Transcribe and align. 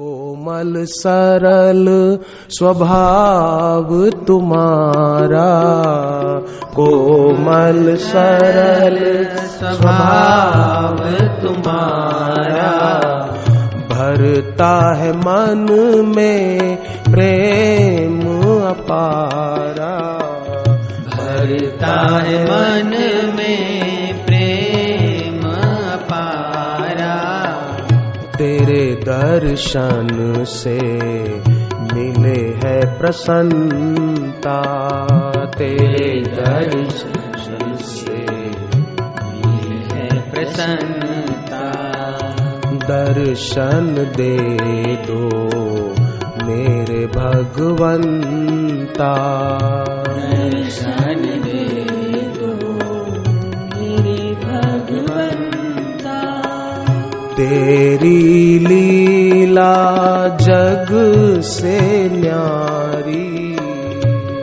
कोमल 0.00 0.84
सरल 0.84 2.18
स्वभाव 2.50 4.10
तुम्हारा। 4.26 5.50
कोमल 6.74 7.96
सरल 7.96 9.26
स्वभाव 9.46 10.96
तुम्हारा। 11.42 13.00
भरता 13.90 14.94
है 14.94 15.12
मन 15.12 15.66
में 16.16 16.76
प्रेम 17.02 18.20
अपारा। 18.66 20.18
भरता 21.16 22.20
है 22.22 22.44
मन 22.44 22.90
में 23.36 23.71
दर्शन 29.02 30.44
से 30.44 30.78
मिले 31.94 32.58
है 32.64 32.98
प्रसन्नता। 32.98 34.62
तेरे 35.46 36.20
दर्शन 36.20 37.74
से 37.74 38.26
मिले 39.46 39.94
है 39.94 40.30
प्रसन्नता। 40.30 41.72
दर्शन 42.64 44.12
दे 44.16 44.96
दो 44.96 45.48
मेरे 46.46 47.06
भगवंता। 47.06 49.14
दर्शन 50.06 51.40
दे 51.44 52.34
दो 52.38 52.78
मेरे 53.78 54.34
भगवंता। 54.34 55.51
तेरी 57.42 58.58
लीला 58.58 59.74
जग 60.28 60.88
से 61.44 62.08
न्यारी। 62.08 63.56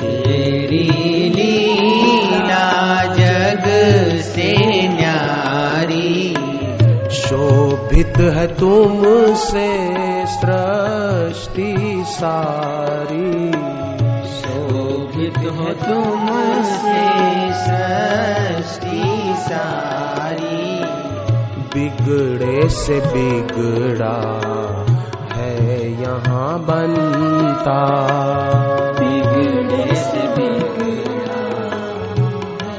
तेरी 0.00 0.88
लीला 1.28 3.04
जग 3.04 3.64
से 4.22 4.56
न्यारी। 4.88 6.34
शोभित 7.10 8.16
है 8.16 8.46
तुम 8.46 9.02
से 9.34 9.90
सृष्टि 10.26 12.04
सारी। 12.06 13.52
शोभित 14.30 15.38
हो 15.38 15.72
तुमसे 15.72 17.10
सृष्टि 17.52 19.34
सारी। 19.36 20.73
बिगड़े 21.74 22.68
से 22.68 23.00
बिगड़ा 23.00 24.40
है 25.32 25.92
यहाँ 26.02 26.58
बनता। 26.58 27.78
बिगड़े 29.00 29.94
से 29.94 30.22
बिगड़ा 30.28 31.40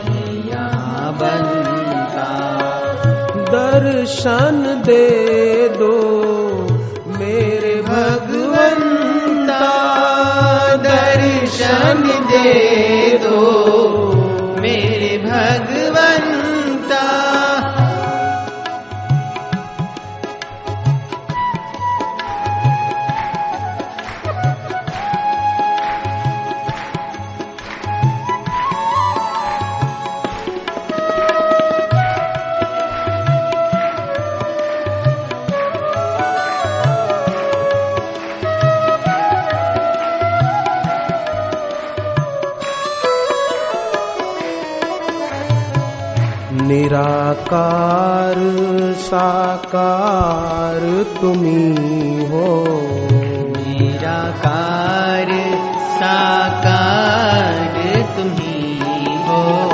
है 0.03 0.49
यहाँ 0.49 1.13
बनता। 1.13 2.29
दर्शन 3.35 4.83
दे 4.85 5.69
दो 5.69 5.95
मेरे 7.07 7.81
भगवंता। 7.81 9.63
दर्शन 10.75 12.03
दे 12.31 13.17
दो 13.17 13.41
मेरे 14.61 15.17
भगवंता। 15.17 15.84
निराकार 46.61 48.35
साकार 48.93 51.05
तुम्ही 51.21 52.25
हो। 52.25 52.65
निराकार 53.57 55.27
साकार 55.79 57.75
तुम्ही 58.17 58.79
हो। 59.27 59.69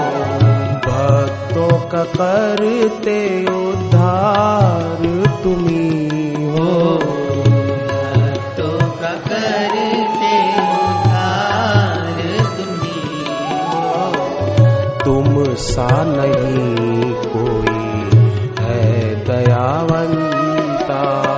भक्तों 0.85 1.89
का 1.89 2.03
करते 2.03 3.45
उद्धार 3.45 5.37
तुम्ही 5.43 6.45
हो 6.45 7.10
सा 15.71 15.87
नहीं 15.91 17.13
कोई 17.13 18.63
है 18.63 19.25
दयावंता। 19.25 21.31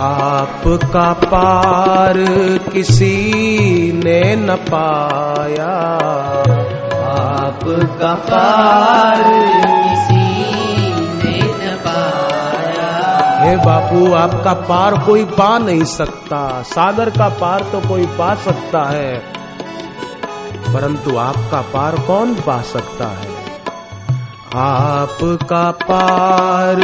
आपका 0.00 1.12
पार 1.12 2.16
किसी 2.72 3.92
ने 3.92 4.36
न 4.36 4.56
पाया। 4.56 6.79
आपका 7.60 8.14
पार 8.14 9.22
किसी 9.84 10.44
ने 11.16 11.40
न 11.42 11.76
पाया 11.76 13.40
हे 13.40 13.56
बापू 13.56 14.12
आपका 14.12 14.52
पार 14.52 14.98
कोई 14.98 15.24
पा 15.24 15.58
नहीं 15.58 15.84
सकता। 15.84 16.62
सागर 16.62 17.10
का 17.10 17.28
पार 17.28 17.60
तो 17.60 17.88
कोई 17.88 18.06
पा 18.06 18.34
सकता 18.34 18.84
है। 18.84 19.18
परंतु 20.74 21.16
आपका 21.16 21.60
पार 21.60 21.94
कौन 21.94 22.34
पा 22.34 22.62
सकता 22.62 23.06
है? 23.06 23.28
आपका 24.56 25.70
पार 25.70 26.76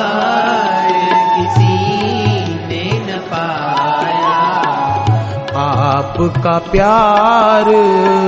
आपका 6.25 6.57
प्यार 6.57 7.65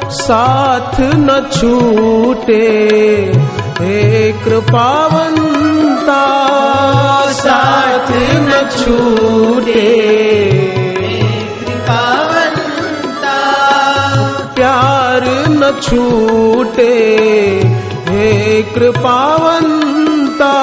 साथ 0.09 0.99
न 0.99 1.49
छूटे। 1.53 2.67
हे 3.79 4.31
कृपावंता 4.31 6.23
साथ 7.31 8.35
न 8.35 8.69
छूटे। 8.79 10.80
छूटे 15.79 16.93
हे 18.09 18.61
कृपावंता 18.75 20.53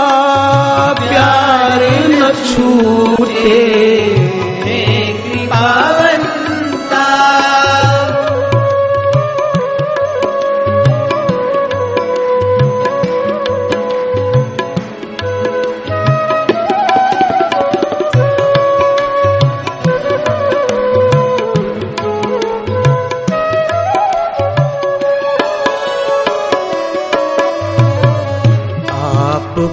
प्यार 1.01 1.83
न 2.11 2.33
छूटे। 2.47 4.28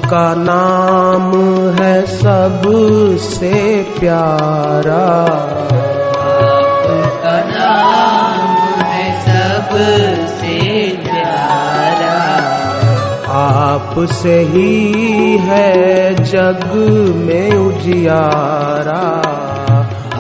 आपका 0.06 0.34
नाम 0.38 1.32
है 1.82 2.06
सबसे 2.06 3.84
प्यारा। 4.00 5.06
आपका 6.96 7.38
नाम 7.40 8.82
है 8.82 9.22
सबसे 9.22 10.90
प्यारा। 10.90 12.20
आपसे 13.28 14.40
ही 14.40 15.38
है 15.38 16.16
जग 16.16 16.72
में 17.16 17.52
उजियारा। 17.52 19.22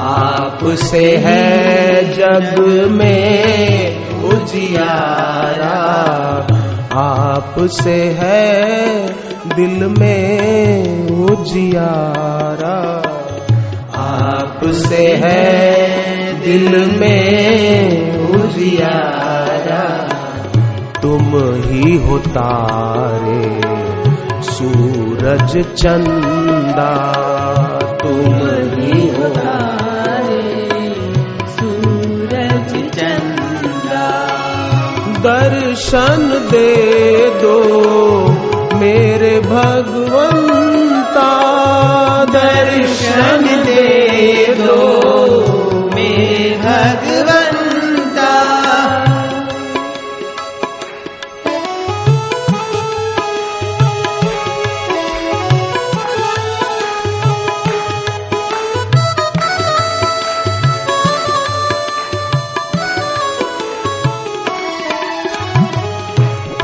आपसे 0.01 1.17
है 1.17 1.43
जग 2.13 2.59
में 2.91 3.97
उजियारा। 4.23 5.75
आपसे 6.93 8.17
है 8.19 9.24
दिल 9.53 9.85
में 9.99 11.07
उजियारा 11.25 12.77
आपसे 14.03 15.07
है 15.23 15.75
दिल 16.41 16.99
में 16.99 18.17
उजियारा 18.29 19.83
तुम 21.01 21.31
ही 21.65 21.95
हो 21.97 22.17
तारे 22.17 23.45
सूरज 24.41 25.53
चंदा। 25.75 26.93
तुम 28.03 28.35
ही 28.75 29.07
हो 29.09 29.29
तारे 29.29 30.43
सूरज 31.55 32.71
चंदा। 32.97 34.07
दर्शन 35.19 36.47
दे 36.51 36.69
दो 37.41 37.55
मेरे 38.85 39.39
भगवंता 39.39 40.04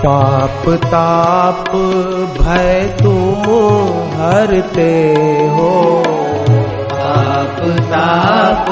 पाप 0.05 0.69
ताप 0.69 1.69
भय 2.41 2.97
तुम 3.03 3.41
हरते 4.21 5.13
हो। 5.51 6.03
पाप 6.93 7.57
ताप 7.79 8.69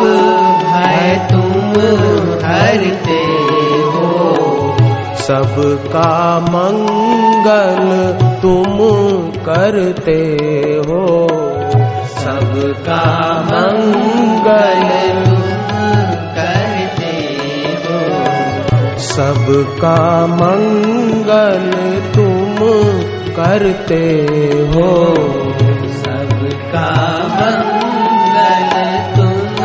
भय 0.63 1.27
तुम 1.31 1.69
हरते 2.45 3.21
हो। 3.93 4.35
सबका 5.15 6.39
मंगल 6.39 7.85
तुम 8.41 8.77
करते 9.45 10.21
हो। 10.87 11.27
सबका 12.07 13.05
मंगल 13.51 15.48
सबका 19.19 20.27
मंगल 20.27 21.71
तुम 22.15 22.55
करते 23.35 24.27
हो। 24.67 25.15
सबका 25.89 27.07
मंगल 27.31 28.71
तुम 29.15 29.55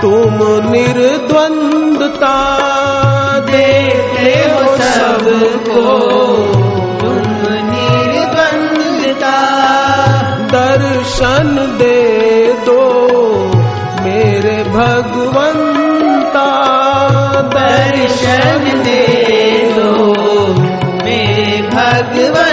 तुम 0.00 0.38
निर्द्वंदता। 0.70 2.34
देते 3.40 4.32
हो 4.50 4.76
सबको 4.76 5.84
तुम 7.00 7.42
निर्बंधता 7.70 9.38
दर्शन 10.52 11.56
दे 11.78 12.00
दो 12.66 12.80
मेरे 14.02 14.58
भगवंता। 14.70 16.48
दर्शन 17.54 18.82
दे 18.84 19.02
दो 19.76 19.92
मेरे 21.04 21.62
भगवंता। 21.62 22.45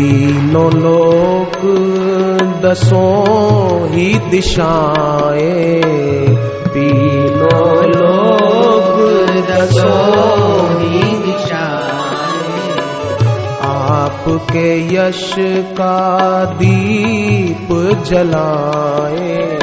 तीनों 0.00 0.72
लोक 0.72 1.56
दसों 2.64 3.88
ही 3.88 4.18
दिशाएँ। 4.18 5.82
तीनों 6.68 7.84
लोक 7.84 8.96
दसों 9.50 10.80
ही 10.80 11.32
दिशाएँ। 11.32 12.80
आपके 13.62 14.94
यश 14.94 15.34
का 15.72 16.44
दीप 16.44 17.68
जलाए। 18.06 19.58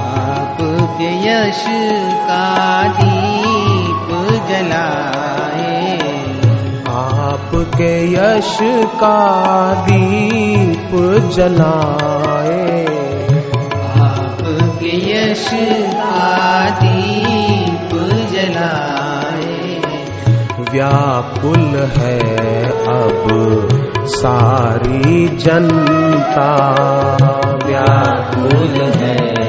आपके 0.00 1.28
यश 1.28 1.64
का 2.30 2.84
दीप 2.88 4.08
जलाए। 4.48 5.21
आपके 7.32 8.12
यश 8.14 8.58
का 8.94 9.16
दीप 9.74 10.90
जलाए। 11.36 12.86
आपके 14.00 15.12
यश 15.12 15.50
का 15.94 16.70
दीप 16.70 17.90
जलाए। 18.32 19.80
व्याकुल 20.72 21.90
है 21.96 22.20
अब 22.70 23.68
सारी 24.06 25.28
जनता। 25.28 26.50
व्याकुल 27.66 28.82
है 28.82 29.41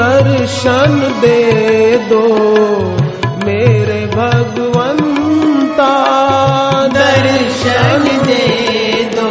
दर्शन 0.00 1.20
दे 1.20 1.40
दो 1.96 2.22
मेरे 3.46 4.06
भगवंता। 4.06 5.90
दर्शन 6.88 8.26
दे 8.26 8.46
दो 9.16 9.28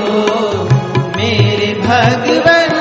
मेरे 1.18 1.82
भगवंता। 1.82 2.79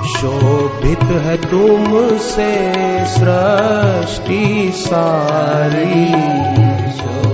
शोभित 0.08 1.02
है 1.02 1.36
तुमसे 1.36 2.72
सृष्टि 3.06 4.72
सारी। 4.74 6.06
शोभित 6.92 7.27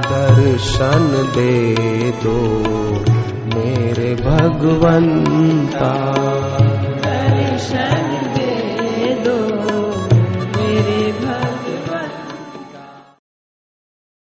दर्शन 0.07 1.07
दे 1.35 1.55
दो 2.23 2.35
मेरे 3.55 4.13
भगवंता। 4.15 5.91